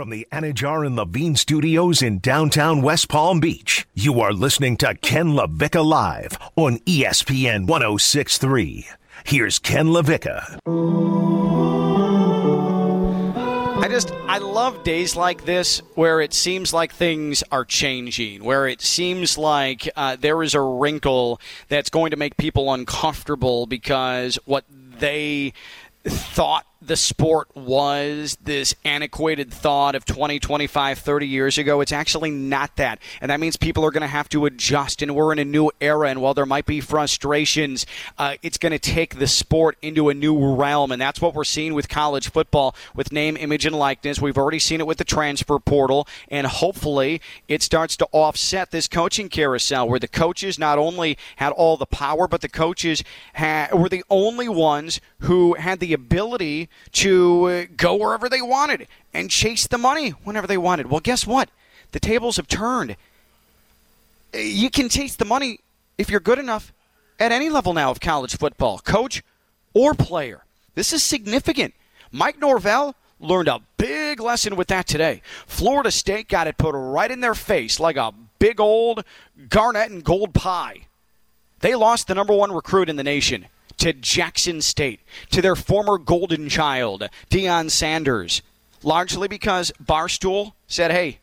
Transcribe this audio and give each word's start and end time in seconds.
From 0.00 0.08
the 0.08 0.26
Anajar 0.32 0.86
and 0.86 0.96
Levine 0.96 1.36
studios 1.36 2.00
in 2.00 2.20
downtown 2.20 2.80
West 2.80 3.10
Palm 3.10 3.38
Beach, 3.38 3.86
you 3.92 4.18
are 4.20 4.32
listening 4.32 4.78
to 4.78 4.94
Ken 4.94 5.32
LaVicka 5.32 5.84
Live 5.84 6.38
on 6.56 6.78
ESPN 6.86 7.66
1063. 7.66 8.88
Here's 9.26 9.58
Ken 9.58 9.88
LaVicka. 9.88 10.60
I 13.84 13.88
just, 13.90 14.10
I 14.26 14.38
love 14.38 14.82
days 14.84 15.16
like 15.16 15.44
this 15.44 15.80
where 15.96 16.22
it 16.22 16.32
seems 16.32 16.72
like 16.72 16.94
things 16.94 17.44
are 17.52 17.66
changing, 17.66 18.42
where 18.42 18.66
it 18.66 18.80
seems 18.80 19.36
like 19.36 19.86
uh, 19.96 20.16
there 20.18 20.42
is 20.42 20.54
a 20.54 20.62
wrinkle 20.62 21.42
that's 21.68 21.90
going 21.90 22.12
to 22.12 22.16
make 22.16 22.38
people 22.38 22.72
uncomfortable 22.72 23.66
because 23.66 24.38
what 24.46 24.64
they 24.70 25.52
thought 26.06 26.64
the 26.82 26.96
sport 26.96 27.54
was 27.54 28.38
this 28.42 28.74
antiquated 28.86 29.52
thought 29.52 29.94
of 29.94 30.06
20, 30.06 30.38
25, 30.38 30.98
30 30.98 31.26
years 31.26 31.58
ago. 31.58 31.82
It's 31.82 31.92
actually 31.92 32.30
not 32.30 32.76
that. 32.76 33.00
And 33.20 33.30
that 33.30 33.38
means 33.38 33.58
people 33.58 33.84
are 33.84 33.90
going 33.90 34.00
to 34.00 34.06
have 34.06 34.30
to 34.30 34.46
adjust, 34.46 35.02
and 35.02 35.14
we're 35.14 35.32
in 35.32 35.38
a 35.38 35.44
new 35.44 35.70
era. 35.80 36.08
And 36.08 36.22
while 36.22 36.32
there 36.32 36.46
might 36.46 36.64
be 36.64 36.80
frustrations, 36.80 37.84
uh, 38.16 38.36
it's 38.42 38.56
going 38.56 38.72
to 38.72 38.78
take 38.78 39.18
the 39.18 39.26
sport 39.26 39.76
into 39.82 40.08
a 40.08 40.14
new 40.14 40.54
realm. 40.54 40.90
And 40.90 41.00
that's 41.00 41.20
what 41.20 41.34
we're 41.34 41.44
seeing 41.44 41.74
with 41.74 41.90
college 41.90 42.30
football 42.30 42.74
with 42.94 43.12
name, 43.12 43.36
image, 43.36 43.66
and 43.66 43.76
likeness. 43.76 44.18
We've 44.18 44.38
already 44.38 44.58
seen 44.58 44.80
it 44.80 44.86
with 44.86 44.98
the 44.98 45.04
transfer 45.04 45.58
portal, 45.58 46.08
and 46.28 46.46
hopefully 46.46 47.20
it 47.46 47.62
starts 47.62 47.94
to 47.98 48.08
offset 48.12 48.70
this 48.70 48.88
coaching 48.88 49.28
carousel 49.28 49.86
where 49.86 49.98
the 49.98 50.08
coaches 50.08 50.58
not 50.58 50.78
only 50.78 51.18
had 51.36 51.52
all 51.52 51.76
the 51.76 51.84
power, 51.84 52.26
but 52.26 52.40
the 52.40 52.48
coaches 52.48 53.04
had, 53.34 53.74
were 53.74 53.90
the 53.90 54.04
only 54.08 54.48
ones 54.48 55.00
who 55.20 55.54
had 55.54 55.80
the 55.80 55.92
ability 55.92 56.69
to 56.92 57.44
uh, 57.44 57.64
go 57.76 57.94
wherever 57.94 58.28
they 58.28 58.42
wanted 58.42 58.88
and 59.14 59.30
chase 59.30 59.66
the 59.66 59.78
money 59.78 60.10
whenever 60.10 60.46
they 60.46 60.58
wanted. 60.58 60.90
Well, 60.90 61.00
guess 61.00 61.26
what? 61.26 61.48
The 61.92 62.00
tables 62.00 62.36
have 62.36 62.48
turned. 62.48 62.96
You 64.32 64.70
can 64.70 64.88
chase 64.88 65.16
the 65.16 65.24
money 65.24 65.60
if 65.98 66.10
you're 66.10 66.20
good 66.20 66.38
enough 66.38 66.72
at 67.18 67.32
any 67.32 67.50
level 67.50 67.72
now 67.72 67.90
of 67.90 68.00
college 68.00 68.36
football, 68.36 68.78
coach 68.78 69.22
or 69.74 69.94
player. 69.94 70.44
This 70.74 70.92
is 70.92 71.02
significant. 71.02 71.74
Mike 72.12 72.40
Norvell 72.40 72.94
learned 73.20 73.48
a 73.48 73.60
big 73.76 74.20
lesson 74.20 74.56
with 74.56 74.68
that 74.68 74.86
today. 74.86 75.22
Florida 75.46 75.90
State 75.90 76.28
got 76.28 76.46
it 76.46 76.58
put 76.58 76.74
right 76.74 77.10
in 77.10 77.20
their 77.20 77.34
face 77.34 77.78
like 77.78 77.96
a 77.96 78.14
big 78.38 78.60
old 78.60 79.04
garnet 79.48 79.90
and 79.90 80.02
gold 80.02 80.32
pie. 80.32 80.86
They 81.60 81.74
lost 81.74 82.06
the 82.06 82.14
number 82.14 82.34
one 82.34 82.52
recruit 82.52 82.88
in 82.88 82.96
the 82.96 83.04
nation 83.04 83.46
to 83.80 83.92
Jackson 83.92 84.60
State, 84.60 85.00
to 85.30 85.42
their 85.42 85.56
former 85.56 85.98
golden 85.98 86.48
child, 86.48 87.08
Deion 87.30 87.70
Sanders, 87.70 88.42
largely 88.82 89.28
because 89.28 89.72
Barstool 89.82 90.52
said, 90.66 90.90
hey, 90.90 91.18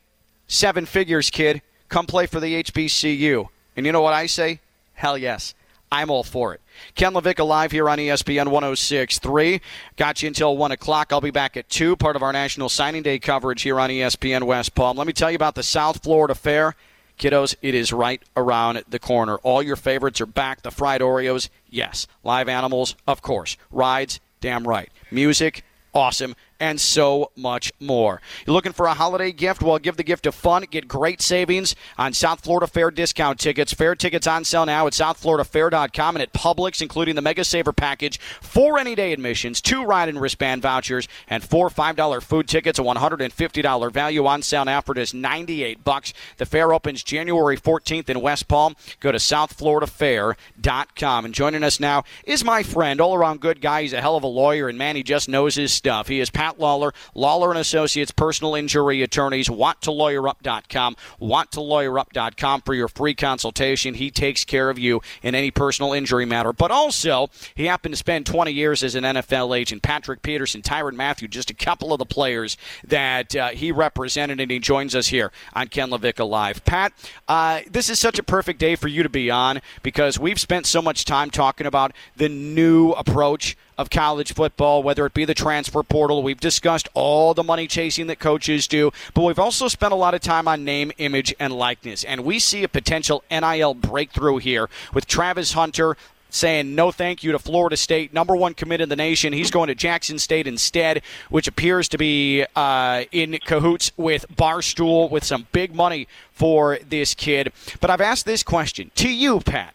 seven 0.47 0.86
figures, 0.86 1.30
kid, 1.30 1.61
come 1.89 2.05
play 2.05 2.25
for 2.25 2.39
the 2.39 2.64
HBCU. 2.64 3.47
And 3.75 3.86
you 3.86 3.91
know 3.91 4.02
what 4.02 4.14
I 4.14 4.25
say? 4.25 4.59
Hell 4.94 5.17
yes. 5.17 5.53
I'm 5.91 6.09
all 6.09 6.23
for 6.23 6.53
it. 6.53 6.61
Ken 6.95 7.14
LaVicka 7.14 7.47
live 7.47 7.72
here 7.72 7.89
on 7.89 7.97
ESPN 7.97 8.47
106.3. 8.47 9.61
Got 9.95 10.21
you 10.21 10.27
until 10.27 10.58
1 10.58 10.71
o'clock. 10.73 11.14
I'll 11.14 11.21
be 11.21 11.31
back 11.31 11.55
at 11.55 11.69
2, 11.69 11.95
part 11.95 12.17
of 12.17 12.23
our 12.23 12.33
National 12.33 12.67
Signing 12.67 13.03
Day 13.03 13.19
coverage 13.19 13.61
here 13.61 13.80
on 13.80 13.89
ESPN 13.89 14.44
West 14.44 14.75
Palm. 14.75 14.97
Let 14.97 15.08
me 15.08 15.14
tell 15.14 15.31
you 15.31 15.38
about 15.38 15.55
the 15.55 15.64
South 15.64 16.03
Florida 16.03 16.36
Fair. 16.36 16.75
Kiddos, 17.17 17.55
it 17.61 17.73
is 17.73 17.94
right 17.94 18.21
around 18.36 18.83
the 18.89 18.99
corner. 18.99 19.38
All 19.38 19.64
your 19.64 19.75
favorites 19.75 20.19
are 20.19 20.27
back. 20.27 20.61
The 20.61 20.71
fried 20.71 21.02
Oreos, 21.02 21.49
yes. 21.70 22.08
Live 22.23 22.50
animals, 22.50 22.96
of 23.08 23.22
course. 23.22 23.58
Rides, 23.72 24.20
damn 24.42 24.68
right. 24.68 24.90
Music, 25.12 25.64
awesome 25.94 26.36
and 26.59 26.80
so 26.80 27.31
much 27.36 27.72
more. 27.80 28.22
You're 28.45 28.53
looking 28.53 28.73
for 28.73 28.88
a 28.88 28.94
holiday 28.94 29.31
gift? 29.31 29.61
Well, 29.61 29.80
give 29.80 29.97
the 29.97 30.03
gift 30.03 30.25
of 30.25 30.36
fun. 30.36 30.66
Get 30.69 30.88
great 30.88 31.22
savings 31.22 31.75
on 31.97 32.14
South 32.14 32.44
Florida 32.44 32.67
Fair 32.67 32.91
discount 32.91 33.39
tickets. 33.39 33.73
Fair 33.73 33.95
tickets 33.95 34.27
on 34.27 34.44
sale 34.44 34.66
now 34.66 34.88
at 34.88 34.94
southfloridafair.com 34.94 36.16
and 36.16 36.23
at 36.23 36.33
Publix, 36.33 36.82
including 36.82 37.15
the 37.15 37.21
Mega 37.21 37.43
Saver 37.43 37.73
package, 37.73 38.20
four 38.42 38.80
any 38.80 38.95
day 38.95 39.14
admissions, 39.14 39.61
two 39.61 39.83
ride 39.83 40.09
and 40.09 40.20
wristband 40.20 40.61
vouchers, 40.61 41.08
and 41.30 41.43
four 41.43 41.70
$5 41.70 42.23
food 42.23 42.48
tickets, 42.48 42.80
a 42.80 42.83
$150 42.83 43.92
value 43.92 44.26
on 44.26 44.42
sale 44.42 44.65
now 44.65 44.82
for 44.82 44.95
just 44.95 45.14
98 45.14 45.83
bucks. 45.83 46.14
The 46.37 46.45
fair 46.45 46.73
opens 46.73 47.03
January 47.03 47.58
14th 47.58 48.09
in 48.09 48.21
West 48.21 48.48
Palm. 48.48 48.76
Go 48.99 49.11
to 49.11 49.17
southfloridafair.com. 49.17 51.26
And 51.26 51.33
joining 51.33 51.64
us 51.64 51.80
now 51.80 52.03
is 52.23 52.43
my 52.43 52.64
friend, 52.64 52.99
all 52.99 53.15
around 53.15 53.42
good 53.42 53.61
guy. 53.61 53.83
He's 53.83 53.93
a 53.93 54.02
hell 54.02 54.15
of 54.15 54.23
a 54.23 54.27
lawyer, 54.27 54.67
and 54.67 54.77
man, 54.77 54.95
he 54.95 55.03
just 55.03 55.30
knows 55.30 55.55
his 55.55 55.73
stuff. 55.73 56.08
He 56.08 56.20
is 56.20 56.30
Pat 56.47 56.59
Lawlor, 56.59 56.93
Lawlor 57.13 57.49
and 57.49 57.59
Associates 57.59 58.11
personal 58.11 58.55
injury 58.55 59.02
attorneys. 59.02 59.49
WantToLawyerUp.com. 59.49 60.95
WantToLawyerUp.com 61.21 62.61
for 62.61 62.73
your 62.73 62.87
free 62.87 63.13
consultation. 63.13 63.95
He 63.95 64.09
takes 64.09 64.45
care 64.45 64.69
of 64.69 64.80
you 64.80 65.02
in 65.21 65.35
any 65.35 65.52
personal 65.52 65.91
injury 65.91 66.25
matter. 66.25 66.53
But 66.53 66.71
also, 66.71 67.30
he 67.53 67.65
happened 67.65 67.93
to 67.93 67.97
spend 67.97 68.25
20 68.25 68.52
years 68.52 68.81
as 68.81 68.95
an 68.95 69.03
NFL 69.03 69.58
agent. 69.58 69.81
Patrick 69.81 70.21
Peterson, 70.21 70.61
Tyrann 70.61 70.95
Mathieu, 70.95 71.27
just 71.27 71.49
a 71.49 71.53
couple 71.53 71.91
of 71.91 71.99
the 71.99 72.05
players 72.05 72.55
that 72.85 73.35
uh, 73.35 73.49
he 73.49 73.73
represented, 73.73 74.39
and 74.39 74.49
he 74.49 74.59
joins 74.59 74.95
us 74.95 75.08
here 75.08 75.33
on 75.53 75.67
Ken 75.67 75.89
LaVicka 75.89 76.27
Live. 76.27 76.64
Pat, 76.64 76.93
uh, 77.27 77.59
this 77.69 77.89
is 77.89 77.99
such 77.99 78.19
a 78.19 78.23
perfect 78.23 78.59
day 78.59 78.77
for 78.77 78.87
you 78.87 79.03
to 79.03 79.09
be 79.09 79.29
on 79.29 79.59
because 79.83 80.17
we've 80.17 80.39
spent 80.39 80.65
so 80.65 80.81
much 80.81 81.03
time 81.03 81.29
talking 81.29 81.67
about 81.67 81.91
the 82.15 82.29
new 82.29 82.91
approach 82.91 83.58
of 83.77 83.89
college 83.89 84.33
football, 84.33 84.83
whether 84.83 85.05
it 85.05 85.14
be 85.14 85.26
the 85.26 85.33
transfer 85.33 85.83
portal. 85.83 86.23
We've 86.23 86.39
discussed 86.39 86.88
all 86.93 87.33
the 87.33 87.43
money 87.43 87.67
chasing 87.67 88.08
that 88.08 88.20
coaches 88.20 88.67
do, 88.67 88.92
but 89.14 89.23
we've 89.23 89.39
also 89.39 89.67
spent 89.67 89.93
a 89.93 89.95
lot 89.95 90.14
of 90.14 90.21
time 90.21 90.48
on 90.48 90.64
name, 90.64 90.92
image, 90.98 91.33
and 91.39 91.54
likeness. 91.54 92.04
And 92.04 92.23
we 92.23 92.39
see 92.39 92.64
a 92.64 92.67
potential 92.67 93.23
NIL 93.30 93.73
breakthrough 93.73 94.38
here 94.38 94.70
with 94.93 95.05
Travis 95.05 95.54
Hunter 95.54 95.95
saying 96.30 96.76
no 96.76 96.92
thank 96.92 97.23
you 97.23 97.32
to 97.32 97.39
Florida 97.39 97.77
State, 97.77 98.14
number 98.14 98.36
one 98.36 98.54
commit 98.54 98.82
in 98.82 98.89
the 98.89 98.95
nation. 98.95 99.33
He's 99.33 99.52
going 99.52 99.67
to 99.67 99.76
Jackson 99.76 100.20
State 100.20 100.48
instead, 100.48 101.02
which 101.30 101.48
appears 101.48 101.88
to 101.89 101.98
be 101.98 102.45
uh, 102.55 103.05
in 103.11 103.38
cahoots 103.45 103.92
with 103.98 104.26
Barstool 104.36 105.09
with 105.09 105.23
some 105.23 105.48
big 105.52 105.73
money 105.73 106.08
for 106.32 106.80
this 106.88 107.14
kid. 107.14 107.52
But 107.80 107.89
I've 107.89 108.02
asked 108.02 108.26
this 108.26 108.44
question 108.44 108.92
to 108.95 109.09
you, 109.09 109.39
Pat. 109.39 109.73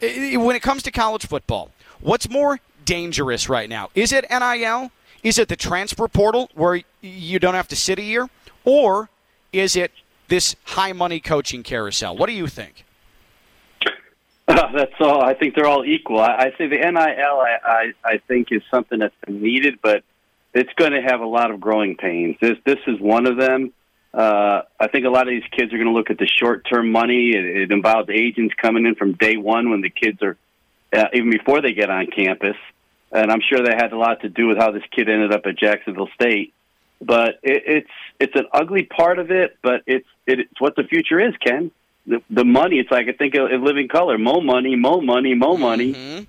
When 0.00 0.54
it 0.54 0.62
comes 0.62 0.82
to 0.84 0.90
college 0.90 1.26
football, 1.26 1.70
what's 2.00 2.28
more 2.28 2.60
dangerous 2.84 3.48
right 3.48 3.68
now? 3.68 3.90
Is 3.94 4.12
it 4.12 4.24
NIL? 4.30 4.90
Is 5.22 5.38
it 5.38 5.48
the 5.48 5.56
transfer 5.56 6.06
portal 6.06 6.50
where 6.54 6.82
you 7.00 7.38
don't 7.38 7.54
have 7.54 7.68
to 7.68 7.76
sit 7.76 7.98
a 7.98 8.02
year? 8.02 8.28
Or 8.64 9.08
is 9.52 9.76
it 9.76 9.90
this 10.28 10.56
high 10.64 10.92
money 10.92 11.20
coaching 11.20 11.62
carousel? 11.62 12.16
What 12.16 12.28
do 12.28 12.34
you 12.34 12.46
think? 12.46 12.84
Uh, 14.46 14.72
that's 14.76 14.94
all. 15.00 15.22
I 15.22 15.34
think 15.34 15.54
they're 15.54 15.66
all 15.66 15.84
equal. 15.84 16.20
I, 16.20 16.34
I 16.34 16.52
say 16.58 16.66
the 16.68 16.76
NIL, 16.76 17.00
I, 17.00 17.58
I, 17.64 17.92
I 18.04 18.18
think, 18.28 18.48
is 18.50 18.62
something 18.70 18.98
that's 18.98 19.14
been 19.26 19.42
needed, 19.42 19.78
but 19.82 20.04
it's 20.52 20.72
going 20.74 20.92
to 20.92 21.02
have 21.02 21.20
a 21.20 21.26
lot 21.26 21.50
of 21.50 21.60
growing 21.60 21.96
pains. 21.96 22.36
This 22.40 22.58
this 22.64 22.78
is 22.86 23.00
one 23.00 23.26
of 23.26 23.36
them. 23.38 23.72
Uh, 24.12 24.62
I 24.78 24.86
think 24.86 25.06
a 25.06 25.10
lot 25.10 25.22
of 25.22 25.32
these 25.32 25.42
kids 25.50 25.72
are 25.72 25.76
going 25.76 25.88
to 25.88 25.92
look 25.92 26.10
at 26.10 26.18
the 26.18 26.28
short 26.28 26.64
term 26.70 26.92
money. 26.92 27.30
It, 27.30 27.44
it 27.44 27.72
involves 27.72 28.08
agents 28.10 28.54
coming 28.60 28.86
in 28.86 28.94
from 28.94 29.14
day 29.14 29.36
one 29.36 29.70
when 29.70 29.80
the 29.80 29.90
kids 29.90 30.22
are 30.22 30.36
uh, 30.92 31.06
even 31.12 31.30
before 31.30 31.60
they 31.60 31.72
get 31.72 31.90
on 31.90 32.06
campus 32.06 32.56
and 33.14 33.30
I'm 33.30 33.40
sure 33.40 33.62
that 33.62 33.80
had 33.80 33.92
a 33.92 33.96
lot 33.96 34.20
to 34.22 34.28
do 34.28 34.48
with 34.48 34.58
how 34.58 34.72
this 34.72 34.82
kid 34.90 35.08
ended 35.08 35.32
up 35.32 35.46
at 35.46 35.56
Jacksonville 35.56 36.08
State. 36.14 36.52
But 37.00 37.38
it, 37.42 37.62
it's 37.66 37.90
it's 38.20 38.34
an 38.34 38.46
ugly 38.52 38.82
part 38.82 39.18
of 39.18 39.30
it, 39.30 39.56
but 39.62 39.82
it's 39.86 40.06
it's 40.26 40.60
what 40.60 40.76
the 40.76 40.84
future 40.84 41.20
is, 41.20 41.34
Ken. 41.44 41.70
The, 42.06 42.22
the 42.28 42.44
money, 42.44 42.76
it's 42.76 42.90
like 42.90 43.08
I 43.08 43.12
think 43.12 43.34
a, 43.34 43.42
living 43.56 43.88
color: 43.88 44.18
more 44.18 44.42
money, 44.42 44.76
more 44.76 45.00
money, 45.00 45.34
more 45.34 45.58
money. 45.58 45.94
Mm-hmm. 45.94 46.24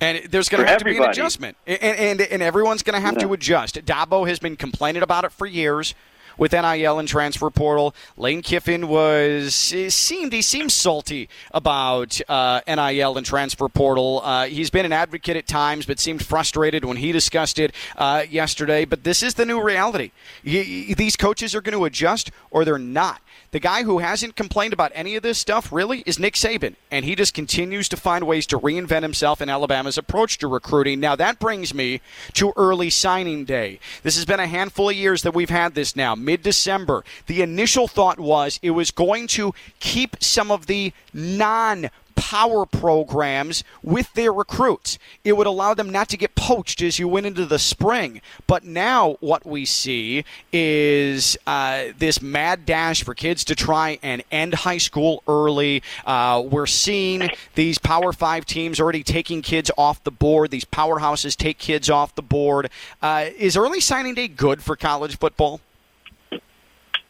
And 0.00 0.24
there's 0.30 0.48
going 0.48 0.64
to 0.64 0.68
have 0.68 0.80
everybody. 0.80 0.96
to 0.96 1.00
be 1.00 1.04
an 1.04 1.10
adjustment, 1.10 1.56
and, 1.66 1.80
and, 1.80 2.20
and 2.20 2.42
everyone's 2.42 2.82
going 2.82 2.94
to 2.94 3.00
have 3.00 3.14
yeah. 3.14 3.26
to 3.26 3.32
adjust. 3.34 3.76
Dabo 3.84 4.26
has 4.26 4.40
been 4.40 4.56
complaining 4.56 5.02
about 5.02 5.24
it 5.24 5.30
for 5.30 5.46
years 5.46 5.94
with 6.38 6.52
NIL 6.52 6.98
and 6.98 7.08
transfer 7.08 7.50
portal. 7.50 7.94
Lane 8.16 8.42
Kiffin 8.42 8.88
was 8.88 9.54
seemed 9.54 10.32
he 10.32 10.42
seemed 10.42 10.72
salty 10.72 11.28
about 11.52 12.20
uh, 12.28 12.60
NIL 12.66 13.16
and 13.16 13.26
transfer 13.26 13.68
portal. 13.68 14.20
Uh, 14.24 14.46
he's 14.46 14.70
been 14.70 14.84
an 14.84 14.92
advocate 14.92 15.36
at 15.36 15.46
times, 15.46 15.86
but 15.86 15.98
seemed 15.98 16.24
frustrated 16.24 16.84
when 16.84 16.96
he 16.96 17.12
discussed 17.12 17.58
it 17.58 17.74
uh, 17.96 18.24
yesterday. 18.28 18.84
But 18.84 19.04
this 19.04 19.22
is 19.22 19.34
the 19.34 19.46
new 19.46 19.62
reality. 19.62 20.10
these 20.42 21.16
coaches 21.16 21.54
are 21.54 21.60
going 21.60 21.78
to 21.78 21.84
adjust, 21.84 22.30
or 22.50 22.64
they're 22.64 22.78
not. 22.78 23.20
The 23.52 23.60
guy 23.60 23.82
who 23.82 23.98
hasn't 23.98 24.34
complained 24.34 24.72
about 24.72 24.92
any 24.94 25.14
of 25.14 25.22
this 25.22 25.38
stuff 25.38 25.70
really 25.70 26.02
is 26.06 26.18
Nick 26.18 26.34
Saban, 26.34 26.74
and 26.90 27.04
he 27.04 27.14
just 27.14 27.34
continues 27.34 27.88
to 27.90 27.98
find 27.98 28.26
ways 28.26 28.46
to 28.46 28.58
reinvent 28.58 29.02
himself 29.02 29.42
in 29.42 29.50
Alabama's 29.50 29.98
approach 29.98 30.38
to 30.38 30.48
recruiting. 30.48 31.00
Now, 31.00 31.16
that 31.16 31.38
brings 31.38 31.74
me 31.74 32.00
to 32.32 32.54
early 32.56 32.88
signing 32.88 33.44
day. 33.44 33.78
This 34.02 34.16
has 34.16 34.24
been 34.24 34.40
a 34.40 34.46
handful 34.46 34.88
of 34.88 34.96
years 34.96 35.22
that 35.22 35.34
we've 35.34 35.50
had 35.50 35.74
this 35.74 35.94
now. 35.94 36.14
mid 36.14 36.42
December, 36.42 37.04
the 37.26 37.42
initial 37.42 37.88
thought 37.88 38.18
was 38.18 38.58
it 38.62 38.70
was 38.70 38.90
going 38.90 39.26
to 39.28 39.54
keep 39.80 40.16
some 40.20 40.50
of 40.50 40.66
the 40.66 40.92
non 41.12 41.90
power 42.14 42.66
programs 42.66 43.64
with 43.82 44.12
their 44.14 44.32
recruits. 44.32 44.98
It 45.24 45.36
would 45.36 45.46
allow 45.46 45.74
them 45.74 45.90
not 45.90 46.08
to 46.10 46.16
get 46.16 46.34
poached 46.34 46.82
as 46.82 46.98
you 46.98 47.08
went 47.08 47.26
into 47.26 47.46
the 47.46 47.58
spring. 47.58 48.20
But 48.46 48.64
now 48.64 49.16
what 49.20 49.46
we 49.46 49.64
see 49.64 50.24
is 50.52 51.36
uh, 51.46 51.86
this 51.98 52.22
mad 52.22 52.66
dash 52.66 53.02
for 53.02 53.14
kids 53.14 53.44
to 53.44 53.54
try 53.54 53.98
and 54.02 54.22
end 54.30 54.54
high 54.54 54.78
school 54.78 55.22
early. 55.28 55.82
Uh, 56.04 56.42
we're 56.44 56.66
seeing 56.66 57.28
these 57.54 57.78
Power 57.78 58.12
Five 58.12 58.44
teams 58.44 58.80
already 58.80 59.02
taking 59.02 59.42
kids 59.42 59.70
off 59.76 60.02
the 60.04 60.10
board. 60.10 60.50
These 60.50 60.64
powerhouses 60.64 61.36
take 61.36 61.58
kids 61.58 61.90
off 61.90 62.14
the 62.14 62.22
board. 62.22 62.70
Uh, 63.00 63.26
is 63.38 63.56
early 63.56 63.80
signing 63.80 64.14
day 64.14 64.28
good 64.28 64.62
for 64.62 64.76
college 64.76 65.18
football? 65.18 65.60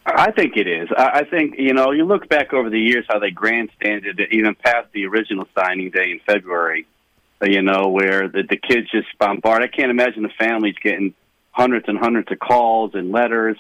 I 0.05 0.33
think 0.33 0.57
it 0.57 0.67
is. 0.67 0.89
I 0.97 1.25
think 1.25 1.55
you 1.59 1.75
know 1.75 1.93
you 1.93 2.05
look 2.05 2.29
back 2.29 2.53
over 2.53 2.69
the 2.69 2.79
years 2.79 3.05
how 3.09 3.19
they 3.19 3.31
grandstanded 3.31 4.19
it, 4.19 4.33
even 4.33 4.55
past 4.55 4.89
the 4.93 5.07
original 5.07 5.47
signing 5.55 5.91
day 5.91 6.11
in 6.11 6.21
February. 6.27 6.87
You 7.41 7.63
know 7.63 7.89
where 7.89 8.29
the 8.29 8.43
the 8.43 8.57
kids 8.57 8.91
just 8.91 9.07
bombard. 9.19 9.63
I 9.63 9.69
can't 9.69 9.91
imagine 9.91 10.23
the 10.23 10.31
families 10.39 10.75
getting 10.83 11.15
hundreds 11.53 11.87
and 11.89 11.99
hundreds 11.99 12.31
of 12.33 12.39
calls 12.39 12.95
and 12.95 13.13
letters, 13.13 13.57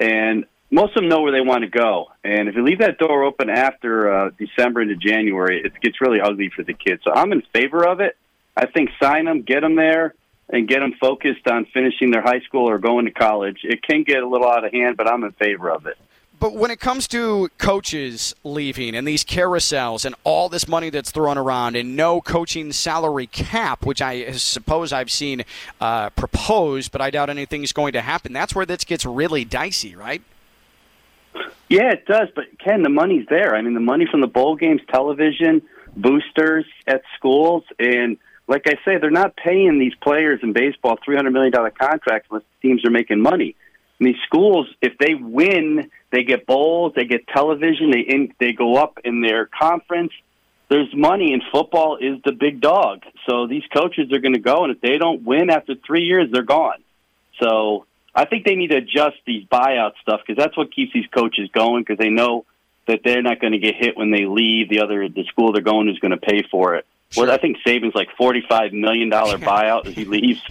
and 0.00 0.46
most 0.70 0.96
of 0.96 1.02
them 1.02 1.08
know 1.08 1.20
where 1.20 1.32
they 1.32 1.40
want 1.40 1.62
to 1.62 1.70
go. 1.70 2.06
And 2.24 2.48
if 2.48 2.56
you 2.56 2.64
leave 2.64 2.80
that 2.80 2.98
door 2.98 3.22
open 3.22 3.48
after 3.48 4.12
uh, 4.12 4.30
December 4.36 4.82
into 4.82 4.96
January, 4.96 5.62
it 5.64 5.80
gets 5.80 6.00
really 6.00 6.20
ugly 6.20 6.50
for 6.54 6.64
the 6.64 6.74
kids. 6.74 7.02
So 7.04 7.12
I'm 7.12 7.30
in 7.32 7.42
favor 7.52 7.86
of 7.86 8.00
it. 8.00 8.16
I 8.56 8.66
think 8.66 8.90
sign 9.00 9.26
them, 9.26 9.42
get 9.42 9.60
them 9.60 9.76
there 9.76 10.14
and 10.48 10.68
get 10.68 10.80
them 10.80 10.94
focused 11.00 11.46
on 11.48 11.66
finishing 11.66 12.10
their 12.10 12.22
high 12.22 12.40
school 12.40 12.68
or 12.68 12.78
going 12.78 13.06
to 13.06 13.10
college. 13.10 13.60
It 13.62 13.82
can 13.82 14.02
get 14.02 14.22
a 14.22 14.28
little 14.28 14.48
out 14.48 14.64
of 14.64 14.72
hand, 14.72 14.96
but 14.96 15.08
I'm 15.08 15.24
in 15.24 15.32
favor 15.32 15.70
of 15.70 15.86
it. 15.86 15.96
But 16.40 16.54
when 16.54 16.70
it 16.70 16.80
comes 16.80 17.08
to 17.08 17.48
coaches 17.58 18.34
leaving 18.44 18.94
and 18.94 19.08
these 19.08 19.24
carousels 19.24 20.04
and 20.04 20.14
all 20.24 20.48
this 20.48 20.68
money 20.68 20.90
that's 20.90 21.10
thrown 21.10 21.38
around 21.38 21.76
and 21.76 21.96
no 21.96 22.20
coaching 22.20 22.72
salary 22.72 23.26
cap, 23.26 23.86
which 23.86 24.02
I 24.02 24.32
suppose 24.32 24.92
I've 24.92 25.10
seen 25.10 25.44
uh, 25.80 26.10
proposed, 26.10 26.92
but 26.92 27.00
I 27.00 27.10
doubt 27.10 27.30
anything's 27.30 27.72
going 27.72 27.94
to 27.94 28.02
happen, 28.02 28.32
that's 28.32 28.54
where 28.54 28.66
this 28.66 28.84
gets 28.84 29.06
really 29.06 29.44
dicey, 29.44 29.96
right? 29.96 30.22
Yeah, 31.70 31.92
it 31.92 32.04
does. 32.04 32.28
But 32.34 32.58
Ken, 32.58 32.82
the 32.82 32.90
money's 32.90 33.26
there. 33.30 33.54
I 33.54 33.62
mean, 33.62 33.74
the 33.74 33.80
money 33.80 34.06
from 34.10 34.20
the 34.20 34.26
bowl 34.26 34.56
games, 34.56 34.82
television, 34.88 35.62
boosters 35.96 36.66
at 36.86 37.02
schools, 37.16 37.64
and– 37.78 38.18
like 38.46 38.62
I 38.66 38.74
say, 38.84 38.98
they're 38.98 39.10
not 39.10 39.36
paying 39.36 39.78
these 39.78 39.94
players 40.02 40.40
in 40.42 40.52
baseball 40.52 40.98
three 41.04 41.16
hundred 41.16 41.32
million 41.32 41.52
dollar 41.52 41.70
contracts 41.70 42.28
unless 42.30 42.44
teams 42.62 42.84
are 42.84 42.90
making 42.90 43.20
money. 43.20 43.56
And 43.98 44.08
these 44.08 44.20
schools, 44.26 44.66
if 44.82 44.98
they 44.98 45.14
win, 45.14 45.90
they 46.10 46.24
get 46.24 46.46
bowls, 46.46 46.92
they 46.96 47.04
get 47.04 47.26
television, 47.28 47.90
they 47.90 48.00
in, 48.00 48.34
they 48.40 48.52
go 48.52 48.76
up 48.76 48.98
in 49.04 49.20
their 49.20 49.46
conference. 49.46 50.12
There's 50.68 50.92
money, 50.94 51.32
and 51.32 51.42
football 51.52 51.98
is 52.00 52.20
the 52.24 52.32
big 52.32 52.60
dog. 52.60 53.02
So 53.28 53.46
these 53.46 53.62
coaches 53.72 54.10
are 54.12 54.18
going 54.18 54.34
to 54.34 54.40
go, 54.40 54.64
and 54.64 54.74
if 54.74 54.80
they 54.80 54.98
don't 54.98 55.22
win 55.22 55.50
after 55.50 55.74
three 55.86 56.04
years, 56.04 56.30
they're 56.32 56.42
gone. 56.42 56.82
So 57.40 57.86
I 58.14 58.24
think 58.24 58.44
they 58.44 58.54
need 58.54 58.70
to 58.70 58.78
adjust 58.78 59.16
these 59.26 59.44
buyout 59.44 59.92
stuff 60.02 60.20
because 60.26 60.42
that's 60.42 60.56
what 60.56 60.74
keeps 60.74 60.92
these 60.92 61.06
coaches 61.14 61.50
going 61.52 61.82
because 61.82 61.98
they 61.98 62.10
know 62.10 62.44
that 62.86 63.00
they're 63.04 63.22
not 63.22 63.40
going 63.40 63.52
to 63.52 63.58
get 63.58 63.74
hit 63.76 63.96
when 63.96 64.10
they 64.10 64.26
leave. 64.26 64.68
The 64.68 64.80
other 64.80 65.08
the 65.08 65.24
school 65.24 65.52
they're 65.52 65.62
going 65.62 65.88
is 65.88 65.98
going 65.98 66.12
to 66.12 66.16
pay 66.16 66.42
for 66.50 66.76
it. 66.76 66.86
Sure. 67.14 67.26
Well, 67.26 67.34
I 67.34 67.38
think 67.38 67.58
Saban's 67.64 67.94
like 67.94 68.08
forty-five 68.16 68.72
million 68.72 69.08
dollar 69.08 69.38
buyout 69.38 69.86
as 69.86 69.94
he 69.94 70.04
leaves. 70.04 70.42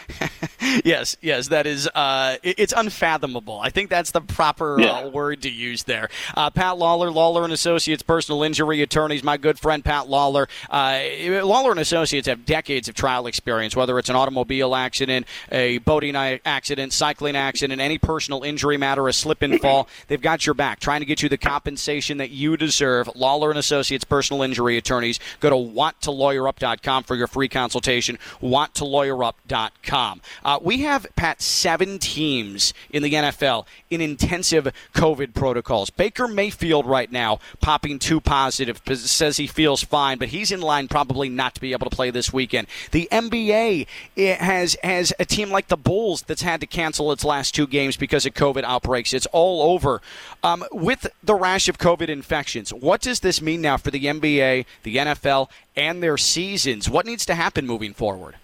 yes, 0.84 1.16
yes, 1.20 1.48
that 1.48 1.66
is. 1.66 1.88
Uh, 1.88 2.36
it's 2.44 2.72
unfathomable. 2.76 3.58
I 3.58 3.70
think 3.70 3.90
that's 3.90 4.12
the 4.12 4.20
proper 4.20 4.80
uh, 4.80 4.84
yeah. 4.84 4.90
uh, 5.00 5.08
word 5.08 5.42
to 5.42 5.50
use 5.50 5.82
there. 5.82 6.08
Uh, 6.36 6.50
Pat 6.50 6.76
Lawlor, 6.76 7.12
Lawlor 7.12 7.42
and 7.42 7.52
Associates, 7.52 8.04
personal 8.04 8.44
injury 8.44 8.82
attorneys. 8.82 9.24
My 9.24 9.36
good 9.36 9.58
friend 9.58 9.84
Pat 9.84 10.08
Lawlor. 10.08 10.48
Uh, 10.70 11.00
Lawlor 11.44 11.72
and 11.72 11.80
Associates 11.80 12.28
have 12.28 12.44
decades 12.44 12.88
of 12.88 12.94
trial 12.94 13.26
experience, 13.26 13.74
whether 13.74 13.98
it's 13.98 14.08
an 14.08 14.14
automobile 14.14 14.76
accident, 14.76 15.26
a 15.50 15.78
boating 15.78 16.14
accident, 16.14 16.92
cycling 16.92 17.34
accident, 17.34 17.80
any 17.80 17.98
personal 17.98 18.44
injury 18.44 18.76
matter, 18.76 19.08
a 19.08 19.12
slip 19.12 19.42
and 19.42 19.60
fall. 19.60 19.88
They've 20.06 20.22
got 20.22 20.46
your 20.46 20.54
back, 20.54 20.78
trying 20.78 21.00
to 21.00 21.06
get 21.06 21.20
you 21.20 21.28
the 21.28 21.38
compensation 21.38 22.18
that 22.18 22.30
you 22.30 22.56
deserve. 22.56 23.08
Lawlor 23.16 23.50
and 23.50 23.58
Associates, 23.58 24.04
personal 24.04 24.42
injury 24.42 24.76
attorneys. 24.76 25.18
Go 25.40 25.50
to 25.50 25.56
what 25.56 25.95
wanttolawyerup.com 26.00 27.04
for 27.04 27.16
your 27.16 27.26
free 27.26 27.48
consultation. 27.48 28.18
Wanttolawyerup.com. 28.42 30.20
Uh, 30.44 30.58
we 30.62 30.78
have, 30.78 31.06
Pat, 31.16 31.40
seven 31.42 31.98
teams 31.98 32.74
in 32.90 33.02
the 33.02 33.12
NFL 33.12 33.66
in 33.90 34.00
intensive 34.00 34.72
COVID 34.94 35.34
protocols. 35.34 35.90
Baker 35.90 36.28
Mayfield 36.28 36.86
right 36.86 37.10
now 37.10 37.38
popping 37.60 37.98
two 37.98 38.20
positive, 38.20 38.80
says 38.94 39.36
he 39.36 39.46
feels 39.46 39.82
fine, 39.82 40.18
but 40.18 40.28
he's 40.28 40.50
in 40.50 40.60
line 40.60 40.88
probably 40.88 41.28
not 41.28 41.54
to 41.54 41.60
be 41.60 41.72
able 41.72 41.88
to 41.88 41.94
play 41.94 42.10
this 42.10 42.32
weekend. 42.32 42.66
The 42.90 43.08
NBA 43.10 43.86
has 44.16 44.76
has 44.82 45.12
a 45.18 45.24
team 45.24 45.50
like 45.50 45.68
the 45.68 45.76
Bulls 45.76 46.22
that's 46.22 46.42
had 46.42 46.60
to 46.60 46.66
cancel 46.66 47.12
its 47.12 47.24
last 47.24 47.54
two 47.54 47.66
games 47.66 47.96
because 47.96 48.26
of 48.26 48.34
COVID 48.34 48.64
outbreaks. 48.64 49.12
It's 49.12 49.26
all 49.26 49.72
over. 49.72 50.00
Um, 50.42 50.64
with 50.72 51.06
the 51.22 51.34
rash 51.34 51.68
of 51.68 51.78
COVID 51.78 52.08
infections, 52.08 52.72
what 52.72 53.00
does 53.00 53.20
this 53.20 53.40
mean 53.40 53.60
now 53.60 53.76
for 53.76 53.90
the 53.90 54.04
NBA, 54.04 54.66
the 54.82 54.96
NFL, 54.96 55.48
and 55.76 56.02
their 56.02 56.16
seasons? 56.16 56.88
What 56.88 57.06
needs 57.06 57.26
to 57.26 57.34
happen 57.34 57.66
moving 57.66 57.92
forward? 57.92 58.36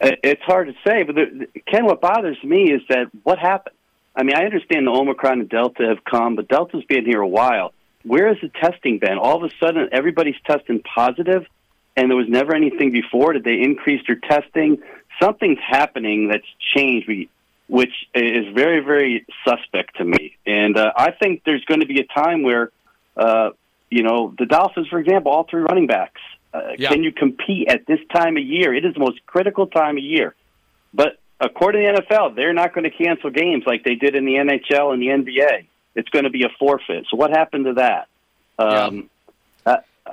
It's 0.00 0.42
hard 0.42 0.68
to 0.68 0.74
say, 0.86 1.02
but 1.02 1.16
Ken, 1.66 1.86
what 1.86 2.00
bothers 2.00 2.42
me 2.42 2.70
is 2.70 2.82
that 2.88 3.06
what 3.22 3.38
happened. 3.38 3.76
I 4.16 4.22
mean, 4.22 4.36
I 4.36 4.44
understand 4.44 4.86
the 4.86 4.90
Omicron 4.90 5.40
and 5.40 5.48
Delta 5.48 5.86
have 5.88 6.04
come, 6.04 6.36
but 6.36 6.48
Delta's 6.48 6.84
been 6.84 7.04
here 7.04 7.20
a 7.20 7.28
while. 7.28 7.72
Where 8.04 8.28
has 8.28 8.36
the 8.42 8.48
testing 8.48 8.98
been? 8.98 9.18
All 9.18 9.42
of 9.42 9.50
a 9.50 9.54
sudden, 9.58 9.88
everybody's 9.92 10.36
testing 10.46 10.82
positive, 10.82 11.46
and 11.96 12.10
there 12.10 12.16
was 12.16 12.28
never 12.28 12.54
anything 12.54 12.92
before. 12.92 13.32
Did 13.32 13.44
they 13.44 13.60
increase 13.62 14.02
their 14.06 14.16
testing? 14.16 14.82
Something's 15.20 15.58
happening 15.66 16.28
that's 16.28 16.46
changed, 16.76 17.08
which 17.68 17.92
is 18.14 18.54
very, 18.54 18.80
very 18.80 19.24
suspect 19.46 19.96
to 19.96 20.04
me. 20.04 20.36
And 20.46 20.76
uh, 20.76 20.92
I 20.96 21.12
think 21.12 21.42
there's 21.44 21.64
going 21.64 21.80
to 21.80 21.86
be 21.86 22.00
a 22.00 22.06
time 22.06 22.42
where 22.42 22.70
uh, 23.16 23.50
you 23.90 24.02
know, 24.02 24.34
the 24.38 24.46
Dolphins, 24.46 24.88
for 24.88 24.98
example, 24.98 25.32
all 25.32 25.44
three 25.44 25.62
running 25.62 25.86
backs. 25.86 26.20
Uh, 26.52 26.72
yeah. 26.78 26.90
Can 26.90 27.02
you 27.02 27.12
compete 27.12 27.68
at 27.68 27.86
this 27.86 27.98
time 28.12 28.36
of 28.36 28.44
year? 28.44 28.74
It 28.74 28.84
is 28.84 28.94
the 28.94 29.00
most 29.00 29.24
critical 29.26 29.66
time 29.66 29.96
of 29.96 30.04
year. 30.04 30.34
But 30.92 31.18
according 31.40 31.84
to 31.84 31.92
the 31.92 32.02
NFL, 32.02 32.36
they're 32.36 32.52
not 32.52 32.74
going 32.74 32.84
to 32.84 32.96
cancel 32.96 33.30
games 33.30 33.64
like 33.66 33.84
they 33.84 33.96
did 33.96 34.14
in 34.14 34.24
the 34.24 34.34
NHL 34.34 34.92
and 34.92 35.02
the 35.02 35.08
NBA. 35.08 35.66
It's 35.96 36.08
going 36.08 36.24
to 36.24 36.30
be 36.30 36.44
a 36.44 36.48
forfeit. 36.58 37.06
So 37.10 37.16
what 37.16 37.30
happened 37.30 37.66
to 37.66 37.74
that? 37.74 38.08
Um, 38.58 38.96
yeah. 38.96 39.10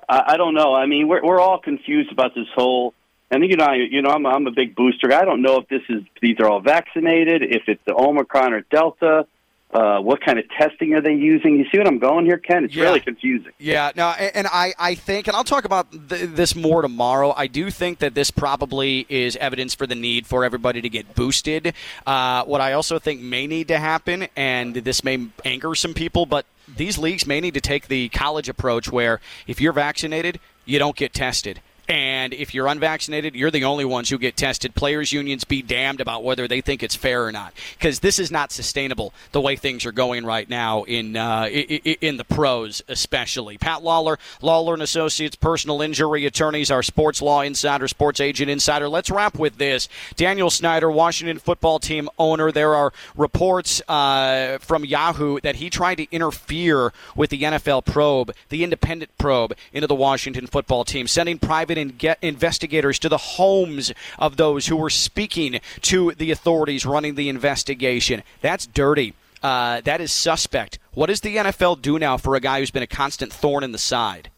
I, 0.08 0.34
I 0.34 0.38
don't 0.38 0.54
know. 0.54 0.74
I 0.74 0.86
mean, 0.86 1.08
we're 1.08 1.24
we're 1.24 1.40
all 1.40 1.60
confused 1.60 2.12
about 2.12 2.34
this 2.36 2.48
whole. 2.56 2.94
And 3.30 3.44
you 3.44 3.56
know, 3.56 3.72
you 3.72 4.02
know, 4.02 4.10
I'm 4.10 4.26
I'm 4.26 4.48
a 4.48 4.52
big 4.52 4.76
booster. 4.76 5.14
I 5.14 5.26
don't 5.26 5.42
know 5.42 5.58
if 5.58 5.68
this 5.70 5.82
is 5.90 6.04
these 6.22 6.40
are 6.40 6.50
all 6.50 6.60
vaccinated, 6.60 7.44
if 7.44 7.64
it's 7.68 7.82
the 7.86 7.96
Omicron 7.96 8.54
or 8.54 8.62
Delta. 8.62 9.26
Uh, 9.74 10.00
what 10.00 10.20
kind 10.20 10.38
of 10.38 10.46
testing 10.50 10.94
are 10.94 11.02
they 11.02 11.14
using? 11.14 11.58
You 11.58 11.66
see 11.72 11.78
what 11.78 11.88
I'm 11.88 12.00
going 12.00 12.26
here, 12.26 12.38
Ken? 12.38 12.66
It's 12.66 12.76
yeah. 12.76 12.84
really 12.84 13.00
confusing. 13.00 13.54
Yeah, 13.58 13.92
no, 13.96 14.10
and 14.10 14.48
I, 14.48 14.74
I 14.78 14.96
think, 14.96 15.28
and 15.28 15.36
I'll 15.36 15.46
talk 15.46 15.64
about 15.64 15.92
th- 15.92 16.30
this 16.32 16.56
more 16.56 16.82
tomorrow. 16.82 17.34
I 17.36 17.48
do 17.48 17.72
think 17.72 18.00
that 18.00 18.14
this 18.14 18.32
probably 18.32 19.06
is 19.08 19.38
evidence 19.38 19.74
for 19.74 19.88
the 19.88 19.96
need 19.96 20.28
for 20.28 20.44
everybody 20.44 20.82
to 20.82 20.90
get 20.90 21.16
boosted. 21.16 21.74
Uh, 22.06 22.44
what 22.44 22.60
I 22.60 22.74
also 22.74 23.00
think 23.00 23.22
may 23.22 23.48
need 23.48 23.70
to 23.70 23.80
happen, 23.80 24.28
and 24.36 24.76
this 24.76 25.06
may 25.06 25.28
anger 25.46 25.74
some 25.74 25.94
people, 25.94 26.26
but 26.26 26.46
these 26.68 26.98
leagues 26.98 27.26
may 27.26 27.40
need 27.40 27.54
to 27.54 27.62
take 27.62 27.88
the 27.88 28.10
college 28.10 28.50
approach 28.50 28.92
where 28.92 29.22
if 29.48 29.62
you're 29.62 29.74
vaccinated, 29.74 30.40
you 30.66 30.80
don't 30.80 30.98
get 30.98 31.14
tested 31.14 31.62
and 31.88 32.34
if 32.34 32.54
you're 32.54 32.68
unvaccinated, 32.68 33.36
you're 33.36 33.52
the 33.52 33.64
only 33.64 33.86
ones 33.86 34.10
who 34.10 34.18
get 34.18 34.38
tested. 34.38 34.76
Players' 34.76 35.12
unions 35.12 35.44
be 35.44 35.62
damned 35.62 36.00
about 36.00 36.24
whether 36.24 36.48
they 36.48 36.62
think 36.62 36.84
it's 36.84 36.96
fair 36.96 37.26
or 37.26 37.32
not, 37.32 37.54
because 37.78 38.00
this 38.00 38.20
is 38.20 38.32
not 38.32 38.52
sustainable 38.52 39.14
the 39.32 39.42
way 39.42 39.56
things 39.56 39.86
are 39.86 39.92
going 39.92 40.26
right 40.26 40.50
now 40.50 40.84
in 40.84 41.18
uh, 41.18 41.46
in 41.48 42.18
the 42.18 42.24
pros, 42.24 42.82
especially. 42.88 43.58
Pat 43.58 43.84
Lawlor, 43.84 44.18
Lawlor 44.42 44.74
and 44.74 44.82
Associates, 44.82 45.36
personal 45.36 45.82
injury 45.82 46.26
attorneys, 46.26 46.72
our 46.72 46.84
sports 46.84 47.22
law 47.22 47.42
insider, 47.42 47.88
sports 47.88 48.20
agent 48.20 48.50
insider. 48.50 48.88
Let's 48.88 49.10
wrap 49.10 49.38
with 49.38 49.58
this. 49.58 49.90
Daniel 50.16 50.50
Snyder, 50.50 50.90
Washington 50.90 51.40
football 51.40 51.80
team 51.80 52.10
owner. 52.18 52.52
There 52.52 52.76
are 52.76 52.94
reports 53.16 53.82
uh, 53.88 54.60
from 54.60 54.86
Yahoo 54.86 55.40
that 55.42 55.58
he 55.58 55.70
tried 55.70 55.96
to 55.96 56.08
interfere 56.12 56.94
with 57.16 57.30
the 57.30 57.42
NFL 57.42 57.86
probe, 57.86 58.34
the 58.50 58.64
independent 58.64 59.18
probe, 59.18 59.54
into 59.74 59.88
the 59.88 59.96
Washington 59.96 60.48
football 60.48 60.86
team, 60.86 61.08
sending 61.08 61.38
private 61.38 61.71
and 61.78 61.98
get 61.98 62.18
investigators 62.22 63.00
to 63.00 63.10
the 63.10 63.18
homes 63.18 63.94
of 64.20 64.38
those 64.38 64.68
who 64.68 64.76
were 64.76 64.90
speaking 64.90 65.60
to 65.82 66.12
the 66.14 66.32
authorities 66.32 66.86
running 66.86 67.16
the 67.16 67.30
investigation. 67.30 68.24
That's 68.42 68.66
dirty. 68.66 69.14
Uh, 69.44 69.82
that 69.82 70.02
is 70.02 70.12
suspect. 70.12 70.78
What 70.94 71.08
does 71.08 71.22
the 71.22 71.36
NFL 71.36 71.82
do 71.82 71.98
now 71.98 72.18
for 72.18 72.36
a 72.36 72.40
guy 72.40 72.60
who's 72.60 72.72
been 72.72 72.84
a 72.84 72.88
constant 72.88 73.34
thorn 73.34 73.64
in 73.64 73.72
the 73.72 73.78
side? 73.78 74.30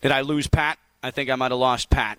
Did 0.00 0.12
I 0.12 0.20
lose 0.20 0.46
Pat? 0.46 0.78
I 1.02 1.10
think 1.10 1.30
I 1.30 1.34
might 1.34 1.50
have 1.50 1.60
lost 1.60 1.90
Pat. 1.90 2.18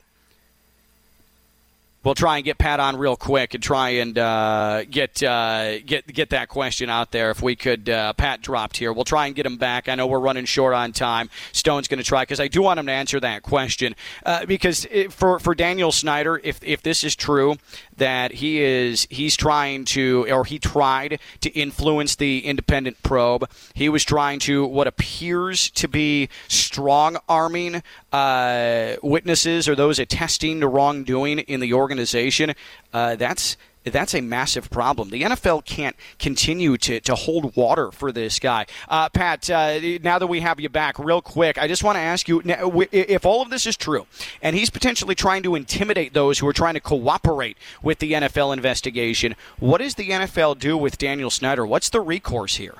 We'll 2.10 2.16
try 2.16 2.38
and 2.38 2.44
get 2.44 2.58
Pat 2.58 2.80
on 2.80 2.98
real 2.98 3.16
quick 3.16 3.54
and 3.54 3.62
try 3.62 3.89
and 3.89 4.18
uh, 4.18 4.84
get 4.89 5.22
uh, 5.22 5.80
get 5.82 6.08
get 6.08 6.32
that 6.32 6.50
question 6.50 6.89
out 6.89 7.12
there. 7.12 7.30
If 7.30 7.44
we 7.44 7.56
could, 7.56 7.88
uh, 7.88 8.13
Pat 8.13 8.42
dropped 8.42 8.78
here. 8.78 8.92
We'll 8.92 9.04
try 9.04 9.28
and 9.28 9.36
get 9.36 9.46
him 9.46 9.58
back. 9.58 9.88
I 9.88 9.94
know 9.94 10.08
we're 10.08 10.18
running 10.18 10.46
short 10.46 10.74
on 10.74 10.92
time. 10.92 11.30
Stone's 11.51 11.88
going 11.88 12.00
to 12.00 12.04
try 12.04 12.24
because 12.24 12.39
I 12.39 12.48
do 12.48 12.63
want 12.63 12.80
him 12.80 12.88
to 12.88 12.92
answer 12.92 13.20
that 13.20 13.44
question 13.44 13.96
uh, 14.25 14.48
because 14.48 14.88
it, 14.89 15.13
for 15.13 15.38
for 15.38 15.54
Daniel 15.54 15.92
Snyder, 15.92 16.42
if 16.44 16.60
if 16.63 16.82
this 16.82 17.04
is 17.04 17.16
true, 17.16 17.58
that 17.98 18.32
he 18.32 18.60
is 18.60 19.06
he's 19.12 19.38
trying 19.38 19.86
to 19.86 20.25
or 20.32 20.46
he 20.46 20.58
tried 20.58 21.20
to 21.42 21.51
influence 21.51 22.16
the 22.16 22.44
independent 22.44 23.04
probe. 23.04 23.48
He 23.75 23.88
was 23.88 24.04
trying 24.04 24.39
to 24.39 24.66
what 24.66 24.88
appears 24.88 25.70
to 25.72 25.88
be 25.88 26.30
strong 26.48 27.18
arming 27.30 27.84
uh, 28.12 28.96
witnesses 29.01 29.68
or 29.68 29.75
those 29.75 30.00
attesting 30.00 30.60
to 30.62 30.68
wrongdoing 30.68 31.39
in 31.39 31.60
the 31.60 31.74
organization. 31.74 32.54
Uh, 32.94 33.16
that's 33.16 33.58
that's 33.86 34.13
a 34.13 34.22
massive 34.22 34.70
problem. 34.70 35.10
The 35.10 35.24
NFL 35.24 35.66
can't 35.66 35.96
continue 36.20 36.78
to, 36.78 37.00
to 37.00 37.16
hold 37.16 37.56
water 37.56 37.92
for 37.92 38.12
this 38.12 38.38
guy. 38.38 38.66
Uh, 38.88 39.10
Pat, 39.10 39.50
uh, 39.50 39.80
now 40.04 40.20
that 40.20 40.28
we 40.28 40.42
have 40.42 40.60
you 40.60 40.70
back, 40.70 41.00
real 41.00 41.22
quick, 41.22 41.58
I 41.58 41.68
just 41.68 41.84
want 41.84 41.96
to 41.96 42.01
ask 42.01 42.28
you 42.28 42.42
if 42.46 43.25
all 43.25 43.42
of 43.42 43.50
this 43.50 43.66
is 43.66 43.78
true, 43.78 44.06
and 44.42 44.56
he's 44.56 44.70
potentially 44.70 45.16
trying 45.16 45.44
to 45.44 45.56
intimidate 45.56 46.13
those 46.13 46.39
who 46.39 46.48
are 46.48 46.54
trying 46.54 46.74
to 46.75 46.80
cooperate 46.80 47.58
with 47.82 48.00
the 48.00 48.13
NFL 48.13 48.54
investigation, 48.54 49.36
what 49.60 49.80
does 49.80 49.96
the 49.96 50.10
NFL 50.10 50.60
do 50.60 50.78
with 50.78 50.98
Daniel 50.98 51.30
Snyder? 51.30 51.66
What's 51.66 51.89
the 51.89 52.01
recourse 52.01 52.58
here? 52.58 52.75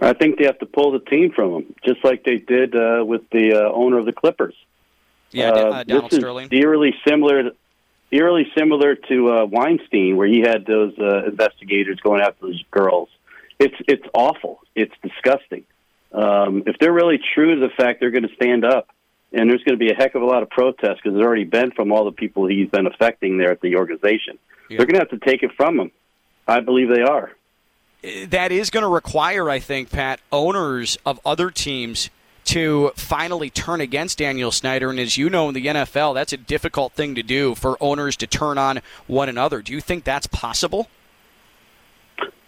I 0.00 0.12
think 0.12 0.38
they 0.38 0.44
have 0.44 0.58
to 0.58 0.66
pull 0.66 0.92
the 0.92 0.98
team 0.98 1.32
from 1.32 1.52
him, 1.52 1.74
just 1.84 2.04
like 2.04 2.24
they 2.24 2.38
did 2.38 2.74
uh, 2.74 3.04
with 3.04 3.22
the 3.30 3.54
uh, 3.54 3.72
owner 3.72 3.98
of 3.98 4.06
the 4.06 4.12
Clippers. 4.12 4.54
Yeah, 5.30 5.50
uh, 5.50 5.84
Donald 5.84 6.10
this 6.10 6.18
Sterling. 6.20 6.48
Is 6.50 6.52
eerily 6.52 6.94
similar, 7.06 7.50
eerily 8.10 8.46
similar 8.56 8.94
to 8.94 9.32
uh, 9.32 9.44
Weinstein, 9.46 10.16
where 10.16 10.28
he 10.28 10.40
had 10.40 10.66
those 10.66 10.94
uh, 10.98 11.24
investigators 11.24 12.00
going 12.00 12.22
after 12.22 12.46
those 12.46 12.62
girls. 12.70 13.08
It's 13.58 13.74
it's 13.86 14.04
awful. 14.14 14.60
It's 14.74 14.94
disgusting. 15.02 15.64
Um, 16.12 16.62
if 16.66 16.76
they're 16.78 16.92
really 16.92 17.18
true 17.34 17.56
to 17.56 17.60
the 17.60 17.72
fact 17.74 18.00
they're 18.00 18.10
going 18.10 18.28
to 18.28 18.34
stand 18.36 18.64
up, 18.64 18.88
and 19.32 19.50
there's 19.50 19.62
going 19.64 19.78
to 19.78 19.84
be 19.84 19.90
a 19.90 19.96
heck 19.96 20.14
of 20.14 20.22
a 20.22 20.26
lot 20.26 20.42
of 20.42 20.50
protests 20.50 20.98
because 21.02 21.14
there's 21.14 21.26
already 21.26 21.44
been 21.44 21.72
from 21.72 21.92
all 21.92 22.04
the 22.04 22.12
people 22.12 22.46
he's 22.46 22.68
been 22.68 22.86
affecting 22.86 23.38
there 23.38 23.50
at 23.50 23.60
the 23.60 23.76
organization. 23.76 24.38
Yeah. 24.70 24.78
They're 24.78 24.86
going 24.86 24.94
to 24.94 25.00
have 25.00 25.10
to 25.10 25.18
take 25.18 25.42
it 25.42 25.50
from 25.56 25.78
him. 25.78 25.90
I 26.46 26.60
believe 26.60 26.88
they 26.88 27.02
are 27.02 27.32
that 28.26 28.52
is 28.52 28.70
going 28.70 28.82
to 28.82 28.88
require, 28.88 29.48
I 29.48 29.58
think, 29.58 29.90
Pat, 29.90 30.20
owners 30.30 30.98
of 31.06 31.20
other 31.24 31.50
teams 31.50 32.10
to 32.44 32.92
finally 32.94 33.48
turn 33.50 33.80
against 33.80 34.18
Daniel 34.18 34.52
Snyder. 34.52 34.90
And 34.90 35.00
as 35.00 35.16
you 35.16 35.30
know 35.30 35.48
in 35.48 35.54
the 35.54 35.66
NFL, 35.66 36.14
that's 36.14 36.32
a 36.32 36.36
difficult 36.36 36.92
thing 36.92 37.14
to 37.14 37.22
do 37.22 37.54
for 37.54 37.76
owners 37.82 38.16
to 38.18 38.26
turn 38.26 38.58
on 38.58 38.80
one 39.06 39.28
another. 39.28 39.62
Do 39.62 39.72
you 39.72 39.80
think 39.80 40.04
that's 40.04 40.26
possible? 40.26 40.88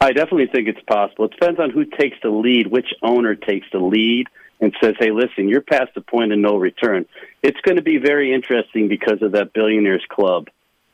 I 0.00 0.12
definitely 0.12 0.48
think 0.48 0.68
it's 0.68 0.82
possible. 0.86 1.24
It 1.24 1.32
depends 1.32 1.58
on 1.58 1.70
who 1.70 1.84
takes 1.84 2.18
the 2.22 2.28
lead, 2.28 2.66
which 2.66 2.92
owner 3.02 3.34
takes 3.34 3.66
the 3.72 3.78
lead 3.78 4.26
and 4.60 4.74
says, 4.82 4.94
hey, 4.98 5.10
listen, 5.10 5.48
you're 5.48 5.62
past 5.62 5.94
the 5.94 6.00
point 6.00 6.32
of 6.32 6.38
no 6.38 6.56
return. 6.56 7.06
It's 7.42 7.60
going 7.62 7.76
to 7.76 7.82
be 7.82 7.98
very 7.98 8.34
interesting 8.34 8.88
because 8.88 9.22
of 9.22 9.32
that 9.32 9.52
Billionaires 9.52 10.04
Club 10.08 10.48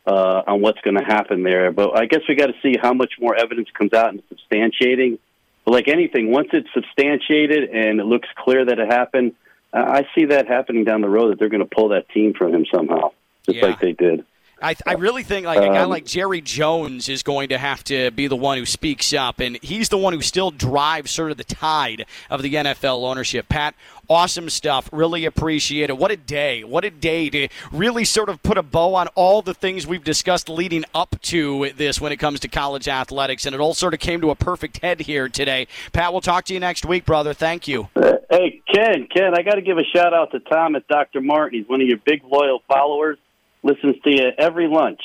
uh, 0.07 0.43
on 0.47 0.61
what's 0.61 0.81
going 0.81 0.97
to 0.97 1.05
happen 1.05 1.43
there. 1.43 1.71
But 1.71 1.97
I 1.97 2.07
guess 2.07 2.21
we 2.29 2.35
got 2.35 2.47
to 2.47 2.55
see 2.63 2.77
how 2.81 2.93
much 2.93 3.15
more 3.21 3.37
evidence 3.37 3.69
comes 3.77 3.93
out 3.93 4.11
and 4.11 4.23
substantiating. 4.29 5.19
But 5.65 5.73
like 5.73 5.89
anything, 5.89 6.31
once 6.31 6.49
it's 6.53 6.69
substantiated 6.75 7.71
and 7.71 8.01
it 8.01 8.05
looks 8.05 8.29
clear 8.37 8.65
that 8.65 8.79
it 8.79 8.91
happened, 8.91 9.35
uh, 9.73 9.79
I 9.79 10.09
see 10.15 10.27
that 10.27 10.49
happening 10.49 10.85
down 10.85 11.01
the 11.01 11.09
road 11.09 11.31
that 11.31 11.39
they're 11.39 11.49
going 11.49 11.67
to 11.67 11.75
pull 11.75 11.91
that 11.91 12.09
team 12.09 12.35
from 12.35 12.55
him 12.55 12.67
somehow, 12.73 13.13
just 13.47 13.59
yeah. 13.59 13.67
like 13.67 13.81
they 13.81 13.93
did. 13.93 14.25
I, 14.63 14.77
I 14.87 14.93
really 14.95 15.25
think 15.25 15.45
like 15.45 15.59
a 15.59 15.67
guy 15.67 15.83
um, 15.83 15.91
like 15.91 16.05
Jerry 16.05 16.41
Jones 16.41 17.09
is 17.09 17.23
going 17.23 17.49
to 17.49 17.59
have 17.59 17.83
to 17.85 18.13
be 18.13 18.29
the 18.29 18.37
one 18.37 18.59
who 18.59 18.65
speaks 18.65 19.13
up, 19.13 19.41
and 19.41 19.59
he's 19.61 19.89
the 19.89 19.99
one 19.99 20.13
who 20.13 20.23
still 20.23 20.51
drives 20.51 21.11
sort 21.11 21.33
of 21.33 21.37
the 21.37 21.45
tide 21.45 22.07
of 22.31 22.43
the 22.43 22.55
NFL 22.55 23.03
ownership. 23.03 23.49
Pat, 23.49 23.75
awesome 24.09 24.49
stuff. 24.49 24.89
Really 24.93 25.25
appreciate 25.25 25.91
it. 25.91 25.99
What 25.99 26.13
a 26.13 26.17
day! 26.17 26.63
What 26.63 26.85
a 26.85 26.91
day 26.91 27.29
to 27.31 27.49
really 27.73 28.05
sort 28.05 28.29
of 28.29 28.43
put 28.43 28.57
a 28.57 28.63
bow 28.63 28.95
on 28.95 29.09
all 29.09 29.43
the 29.43 29.55
things 29.55 29.87
we've 29.87 30.05
discussed 30.05 30.49
leading 30.49 30.85
up 30.95 31.21
to 31.23 31.71
this 31.77 32.01
when 32.01 32.13
it 32.13 32.19
comes 32.19 32.39
to 32.41 32.49
college 32.49 32.87
athletics, 32.87 33.47
and 33.47 33.55
it 33.55 33.61
all 33.61 33.75
sort 33.75 33.95
of 33.95 34.01
came 34.01 34.21
to 34.21 34.31
a 34.31 34.37
perfect 34.37 34.79
head 34.79 35.01
here 35.01 35.29
today. 35.29 35.67
Pat, 35.93 36.13
we'll 36.13 36.21
talk 36.21 36.45
to 36.45 36.55
you 36.55 36.61
next 36.61 36.87
week, 36.87 37.05
brother. 37.05 37.35
Thank 37.35 37.67
you. 37.67 37.89
Uh, 37.97 38.13
hey, 38.31 38.63
Ken, 38.73 39.09
Ken, 39.13 39.35
I 39.37 39.43
got 39.43 39.57
to 39.57 39.63
give 39.63 39.79
a 39.79 39.85
shout 39.85 40.15
out 40.15 40.31
to 40.33 40.41
Tom 40.41 40.77
at 40.77 40.87
Dr. 40.87 41.21
Martin. 41.21 41.59
He's 41.59 41.69
one 41.69 41.81
of 41.81 41.89
your 41.89 41.99
big 41.99 42.23
loyal 42.25 42.63
followers 42.69 43.19
listens 43.63 43.97
to 44.05 44.11
you 44.11 44.31
every 44.39 44.69
lunch. 44.69 45.01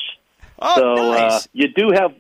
Oh, 0.60 0.76
so 0.76 1.12
nice. 1.12 1.46
uh, 1.46 1.48
you 1.54 1.68
do 1.76 1.92
have 1.94 2.12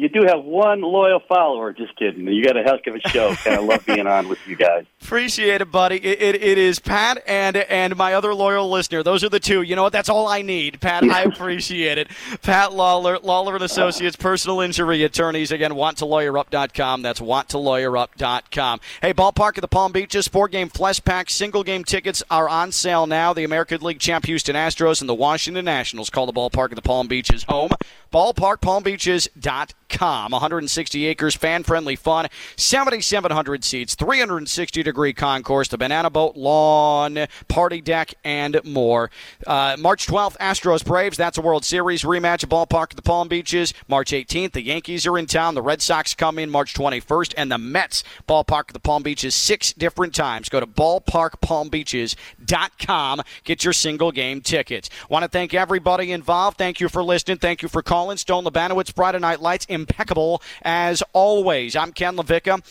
you 0.00 0.08
do 0.08 0.22
have 0.26 0.42
one 0.44 0.80
loyal 0.80 1.20
follower. 1.28 1.74
Just 1.74 1.94
kidding. 1.96 2.26
You 2.26 2.42
got 2.42 2.56
a 2.56 2.62
heck 2.62 2.86
of 2.86 2.94
a 2.94 3.00
show. 3.08 3.34
kind 3.44 3.58
of 3.58 3.64
love 3.66 3.84
being 3.84 4.06
on 4.06 4.28
with 4.28 4.38
you 4.46 4.56
guys. 4.56 4.86
Appreciate 5.02 5.60
it, 5.60 5.70
buddy. 5.70 5.96
It, 5.96 6.22
it, 6.22 6.42
it 6.42 6.56
is 6.58 6.78
Pat 6.78 7.22
and 7.26 7.56
and 7.56 7.94
my 7.96 8.14
other 8.14 8.34
loyal 8.34 8.70
listener. 8.70 9.02
Those 9.02 9.22
are 9.22 9.28
the 9.28 9.38
two. 9.38 9.60
You 9.60 9.76
know 9.76 9.82
what? 9.82 9.92
That's 9.92 10.08
all 10.08 10.26
I 10.26 10.40
need, 10.40 10.80
Pat. 10.80 11.04
I 11.04 11.24
appreciate 11.24 11.98
it. 11.98 12.08
Pat 12.42 12.70
Lawlor, 12.70 13.22
Lawlor 13.22 13.56
and 13.56 13.62
Associates, 13.62 14.16
personal 14.16 14.60
injury 14.60 15.04
attorneys. 15.04 15.52
Again, 15.52 15.72
wanttolawyerup.com. 15.72 17.02
That's 17.02 17.20
wanttolawyerup.com. 17.20 18.80
Hey, 19.02 19.12
ballpark 19.12 19.58
of 19.58 19.60
the 19.60 19.68
Palm 19.68 19.92
Beaches, 19.92 20.26
four 20.28 20.48
game 20.48 20.70
flex 20.70 20.98
pack, 20.98 21.28
single 21.28 21.62
game 21.62 21.84
tickets 21.84 22.22
are 22.30 22.48
on 22.48 22.72
sale 22.72 23.06
now. 23.06 23.34
The 23.34 23.44
American 23.44 23.82
League 23.82 23.98
champ 23.98 24.24
Houston 24.24 24.56
Astros 24.56 25.02
and 25.02 25.10
the 25.10 25.14
Washington 25.14 25.66
Nationals 25.66 26.08
call 26.08 26.24
the 26.24 26.32
ballpark 26.32 26.70
of 26.70 26.76
the 26.76 26.82
Palm 26.82 27.06
Beaches 27.06 27.44
home. 27.44 27.72
Ballparkpalmbeaches.com 28.12 29.89
com. 29.90 30.32
160 30.32 31.06
acres, 31.06 31.34
fan 31.34 31.62
friendly 31.62 31.96
fun, 31.96 32.28
7,700 32.56 33.64
seats, 33.64 33.94
360 33.94 34.82
degree 34.82 35.12
concourse, 35.12 35.68
the 35.68 35.78
banana 35.78 36.10
boat, 36.10 36.36
lawn, 36.36 37.26
party 37.48 37.80
deck, 37.80 38.14
and 38.24 38.60
more. 38.64 39.10
Uh, 39.46 39.76
March 39.78 40.06
12th, 40.06 40.36
Astros 40.38 40.84
Braves. 40.84 41.16
That's 41.16 41.38
a 41.38 41.42
World 41.42 41.64
Series 41.64 42.02
rematch 42.02 42.44
at 42.44 42.50
Ballpark 42.50 42.90
at 42.90 42.96
the 42.96 43.02
Palm 43.02 43.28
Beaches. 43.28 43.72
March 43.88 44.10
18th, 44.10 44.52
the 44.52 44.62
Yankees 44.62 45.06
are 45.06 45.18
in 45.18 45.26
town. 45.26 45.54
The 45.54 45.62
Red 45.62 45.82
Sox 45.82 46.14
come 46.14 46.38
in 46.38 46.50
March 46.50 46.74
21st, 46.74 47.34
and 47.36 47.50
the 47.50 47.58
Mets, 47.58 48.04
Ballpark 48.28 48.68
at 48.68 48.74
the 48.74 48.80
Palm 48.80 49.02
Beaches, 49.02 49.34
six 49.34 49.72
different 49.72 50.14
times. 50.14 50.48
Go 50.48 50.60
to 50.60 50.66
ballparkpalmbeaches.com. 50.66 53.22
Get 53.44 53.64
your 53.64 53.72
single 53.72 54.12
game 54.12 54.40
tickets. 54.40 54.90
Want 55.08 55.24
to 55.24 55.28
thank 55.28 55.54
everybody 55.54 56.12
involved. 56.12 56.58
Thank 56.58 56.80
you 56.80 56.88
for 56.88 57.02
listening. 57.02 57.38
Thank 57.38 57.62
you 57.62 57.68
for 57.68 57.82
calling. 57.82 58.16
Stone 58.16 58.44
Lebanowitz, 58.44 58.94
Friday 58.94 59.18
Night 59.18 59.40
Lights 59.40 59.66
impeccable 59.80 60.42
as 60.62 61.02
always. 61.12 61.76
I'm 61.76 61.92
Ken 61.92 62.16
LaVicka. 62.16 62.62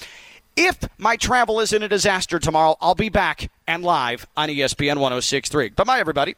If 0.56 0.78
my 0.98 1.16
travel 1.16 1.60
isn't 1.60 1.84
a 1.84 1.88
disaster 1.88 2.40
tomorrow, 2.40 2.76
I'll 2.82 2.96
be 2.96 3.10
back 3.10 3.50
and 3.68 3.84
live 3.84 4.28
on 4.36 4.50
ESPN 4.50 4.98
1063. 4.98 5.70
Bye 5.70 5.84
bye, 5.84 6.00
everybody. 6.00 6.36